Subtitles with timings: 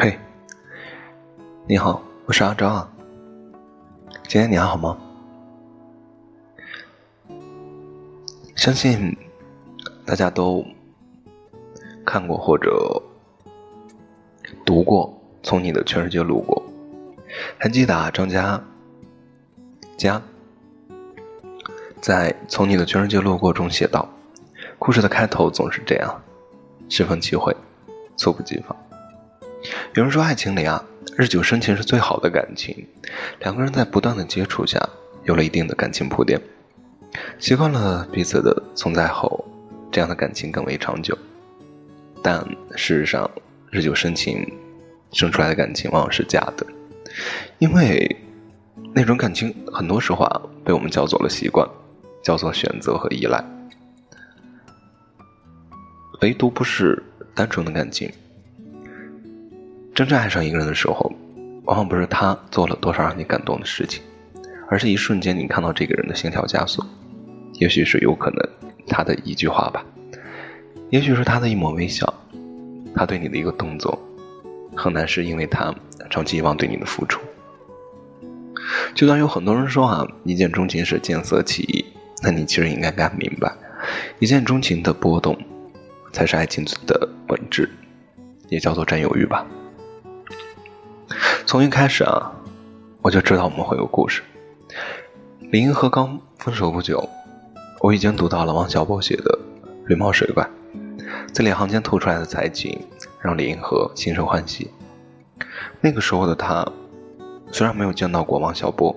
[0.00, 0.16] 嘿，
[1.66, 2.88] 你好，我是阿昭啊。
[4.28, 4.96] 今天你还好吗？
[8.54, 9.16] 相信
[10.06, 10.64] 大家都
[12.06, 13.02] 看过或者
[14.64, 15.12] 读过
[15.44, 16.62] 《从你的全世界路过》，
[17.58, 18.08] 还记得啊？
[18.08, 18.62] 张嘉
[19.96, 20.22] 佳
[22.00, 24.08] 在《从你的全世界路过》中写道
[24.78, 26.22] ：“故事的开头总是这样，
[26.88, 27.52] 十分机会，
[28.16, 28.76] 猝不及防。”
[29.94, 30.84] 有人说，爱情里啊，
[31.16, 32.86] 日久生情是最好的感情。
[33.40, 34.88] 两个人在不断的接触下，
[35.24, 36.40] 有了一定的感情铺垫，
[37.40, 39.44] 习惯了彼此的存在后，
[39.90, 41.16] 这样的感情更为长久。
[42.22, 42.44] 但
[42.76, 43.28] 事实上，
[43.70, 44.46] 日久生情
[45.12, 46.64] 生出来的感情往往是假的，
[47.58, 48.16] 因为
[48.94, 51.68] 那种感情很多时候啊，被我们叫做了习惯，
[52.22, 53.44] 叫做选择和依赖，
[56.20, 57.02] 唯独不是
[57.34, 58.08] 单纯的感情。
[59.98, 61.12] 真正爱上一个人的时候，
[61.64, 64.00] 往往不是他做了多少让你感动的事情，
[64.68, 66.84] 而是一瞬间你看到这个人的心跳加速。
[67.54, 68.48] 也许是有可能
[68.86, 69.84] 他的一句话吧，
[70.90, 72.14] 也许是他的一抹微笑，
[72.94, 74.00] 他对你的一个动作，
[74.76, 75.74] 很难是因为他
[76.08, 77.20] 长期以往对你的付出。
[78.94, 81.84] 就算有很多人说啊，一见钟情是见色起意，
[82.22, 83.52] 那你其实应该该明白，
[84.20, 85.36] 一见钟情的波动，
[86.12, 87.68] 才是爱情的本质，
[88.48, 89.44] 也叫做占有欲吧。
[91.48, 92.30] 从一开始啊，
[93.00, 94.20] 我就知道我们会有故事。
[95.50, 97.08] 李银河刚分手不久，
[97.80, 99.38] 我已经读到了王小波写的
[99.86, 100.46] 《绿帽水怪》，
[101.32, 102.78] 字里行间透出来的才情
[103.18, 104.70] 让李银河心生欢喜。
[105.80, 106.70] 那个时候的他，
[107.50, 108.94] 虽然没有见到过王小波，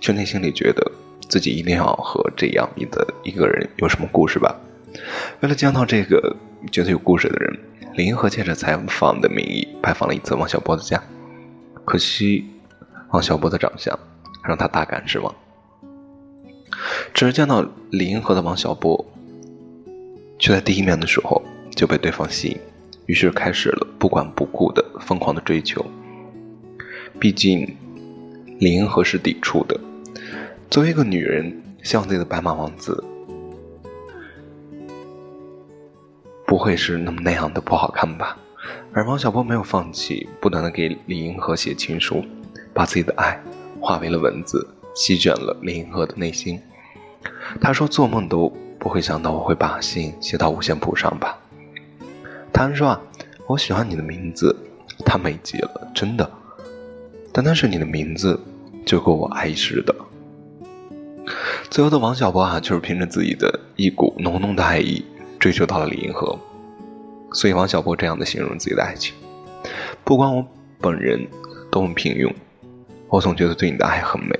[0.00, 0.92] 却内心里觉得
[1.28, 4.58] 自己一定要和这样的一个人有什么故事吧。
[5.40, 6.34] 为了见到这个
[6.72, 7.58] 觉得有故事的人。
[7.96, 11.00] 李银河借着采访的名义拜访了一次王小波的家，
[11.84, 12.44] 可惜
[13.10, 13.98] 王小波的长相
[14.42, 15.34] 让他大感失望。
[17.12, 19.04] 只是见到李银河的王小波，
[20.38, 21.40] 却在第一面的时候
[21.76, 22.58] 就被对方吸引，
[23.06, 25.84] 于是开始了不管不顾的疯狂的追求。
[27.20, 27.76] 毕竟
[28.58, 29.78] 李银河是抵触的，
[30.68, 33.02] 作为一个女人，希望自己的白马王子。
[36.46, 38.36] 不会是那么那样的不好看吧？
[38.92, 42.24] 而王小波没有放弃，不断的给李银河写情书，
[42.72, 43.40] 把自己的爱
[43.80, 46.60] 化为了文字，席卷了李银河的内心。
[47.60, 51.38] 他说：“做梦都不会想到我会把信写到五线谱上吧？”
[52.52, 53.00] 他还说：“啊，
[53.46, 54.54] 我喜欢你的名字，
[55.04, 56.30] 他美极了，真的。
[57.32, 58.38] 单单是你的名字，
[58.86, 59.94] 就够我爱一世的。”
[61.70, 65.04] 最后的王小波啊，就是凭着自己的一股浓浓的爱意。
[65.40, 66.38] 追求到了李银河，
[67.34, 69.14] 所以王小波这样的形容自己的爱情：
[70.04, 70.46] 不管我
[70.80, 71.28] 本人
[71.70, 72.32] 多么平庸，
[73.08, 74.38] 我总觉得对你的爱很美。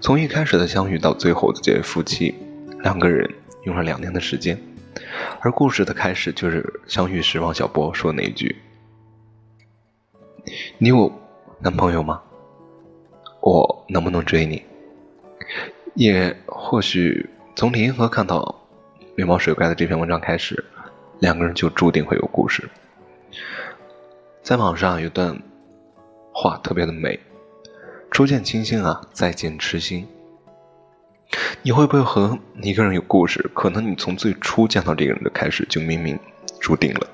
[0.00, 2.34] 从一开始的相遇到最后的结为夫妻，
[2.80, 3.30] 两个人
[3.62, 4.60] 用了两年的时间。
[5.40, 8.56] 而故事的开始就是相遇时王小波说那句
[10.78, 11.12] ：“你有
[11.60, 12.20] 男朋友吗？
[13.40, 14.62] 我能不能追你？”
[15.94, 18.56] 也或许从李银河看到。
[19.16, 20.64] 绿毛水怪的这篇文章开始，
[21.20, 22.68] 两个人就注定会有故事。
[24.42, 25.40] 在网上有段
[26.32, 27.20] 话特别的美
[28.10, 30.08] ：“初见倾心啊，再见痴心。”
[31.62, 33.50] 你会不会和一个人有故事？
[33.54, 36.18] 可能你从最初见到这个人的开始，就明明
[36.58, 37.06] 注定了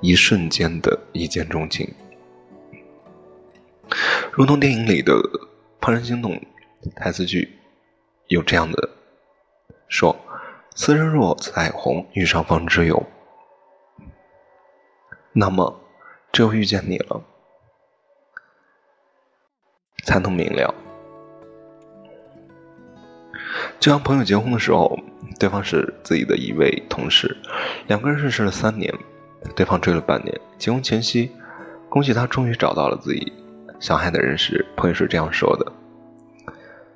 [0.00, 1.88] 一瞬间的一见钟情，
[4.32, 5.12] 如同电影里的
[5.80, 6.32] 《怦然心动》
[6.96, 7.56] 台词句
[8.26, 8.90] 有这样的
[9.88, 10.25] 说。
[10.78, 13.02] 斯人若彩虹遇上方知有，
[15.32, 15.80] 那么
[16.30, 17.22] 只有遇见你了，
[20.04, 20.74] 才能明了。
[23.80, 24.98] 就像朋友结婚的时候，
[25.40, 27.34] 对方是自己的一位同事，
[27.86, 28.92] 两个人认识了三年，
[29.56, 30.40] 对方追了半年。
[30.58, 31.32] 结婚前夕，
[31.88, 33.32] 恭喜他终于找到了自己
[33.80, 35.72] 想爱的人时，朋友是这样说的：“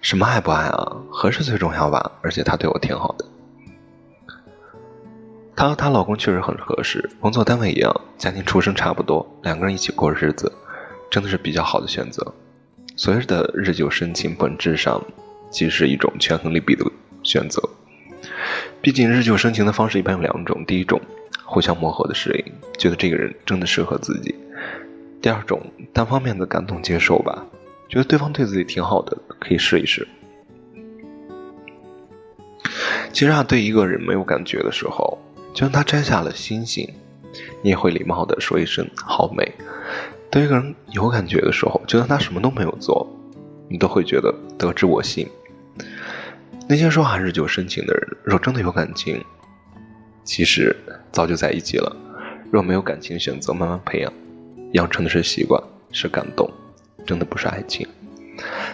[0.00, 0.96] 什么爱不爱啊？
[1.10, 2.12] 合适最重要吧？
[2.22, 3.26] 而且他对我挺好的。”
[5.56, 10.52] 她和她老公确实很合适，工作单位一样，家庭出身差不多，两个人一起过日子，
[11.10, 12.34] 真的是比较好的选择。
[12.94, 15.02] 所谓的日久生情，本质上
[15.50, 16.84] 其实是一种权衡利弊的
[17.22, 17.62] 选择。
[18.82, 21.00] 毕竟日久生情的方式一般有两种：第一种，
[21.46, 24.34] 互相磨合的适应，觉得这个人真的适合自己；
[25.22, 25.62] 第二种，
[25.94, 27.46] 单方面的感动接受吧，
[27.88, 30.06] 觉得对方对自己挺好的，可以试一试。
[33.10, 35.18] 其实啊，对一个人没有感觉的时候。
[35.56, 36.86] 就让他摘下了星星，
[37.62, 39.50] 你也会礼貌地说一声“好美”。
[40.30, 43.08] 对一个人有感觉的时候，就算他什么都没有做，
[43.70, 45.26] 你都会觉得得之我幸。
[46.68, 49.24] 那些说还日久生情的人，若真的有感情，
[50.24, 50.76] 其实
[51.10, 51.96] 早就在一起了。
[52.52, 54.12] 若没有感情，选择慢慢培养，
[54.74, 55.58] 养成的是习惯，
[55.90, 56.50] 是感动，
[57.06, 57.88] 真的不是爱情。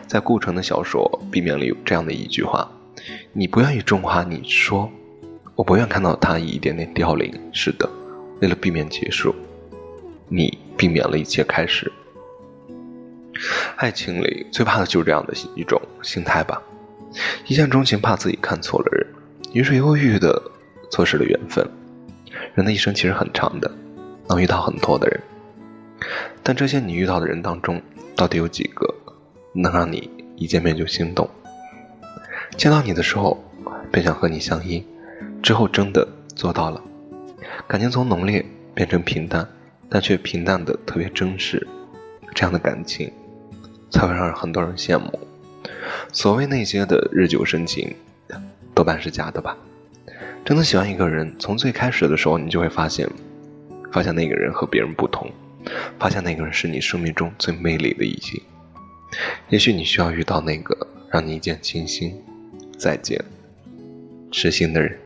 [0.08, 2.69] 在顾城的小说《避免》里有这样的一句话
[3.32, 4.90] ：“你不愿意种花，你说，
[5.54, 7.88] 我不愿看到它一点点凋零。”是的，
[8.40, 9.34] 为了避免结束，
[10.28, 11.90] 你避免了一切开始。
[13.76, 16.62] 爱情里最怕的就是这样的一种心态吧，
[17.46, 19.06] 一见钟情怕自己看错了人，
[19.52, 20.40] 于是犹豫的
[20.90, 21.66] 错失了缘分。
[22.54, 23.70] 人的一生其实很长的，
[24.28, 25.20] 能遇到很多的人，
[26.43, 27.82] 但这些你遇到的人当中，
[28.14, 28.94] 到底有几个
[29.54, 31.28] 能让你一见面就心动？
[32.56, 33.43] 见到你的时候
[33.90, 34.84] 便想和你相依，
[35.43, 36.06] 之后真的
[36.37, 36.81] 做到了，
[37.67, 38.44] 感情从浓烈
[38.75, 39.47] 变成平淡，
[39.89, 41.67] 但却平淡的特别真实，
[42.33, 43.11] 这样的感情
[43.91, 45.19] 才会让很多人羡慕。
[46.12, 47.93] 所谓那些的日久生情，
[48.73, 49.59] 多半是假的吧。
[50.44, 53.09] 真的喜欢一个人，从最开始的时候，你就会发现，
[53.91, 55.29] 发现那个人和别人不同，
[55.99, 58.41] 发现那个人是你生命中最魅力的一些。
[59.49, 62.23] 也许你需要遇到那个让你一见倾心、
[62.79, 63.23] 再见
[64.31, 64.97] 痴心的人。